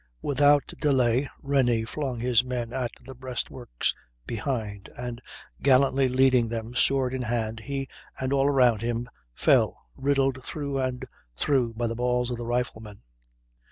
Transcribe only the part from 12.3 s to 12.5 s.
of the